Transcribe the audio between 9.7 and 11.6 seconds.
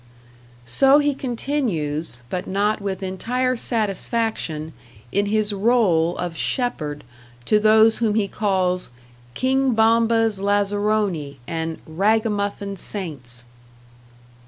Bomba's lazzaroni,"